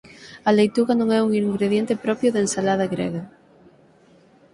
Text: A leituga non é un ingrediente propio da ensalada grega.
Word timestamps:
A 0.49 0.51
leituga 0.57 0.93
non 0.97 1.09
é 1.17 1.19
un 1.27 1.31
ingrediente 1.41 1.93
propio 2.05 2.29
da 2.31 2.43
ensalada 2.45 2.91
grega. 2.93 3.23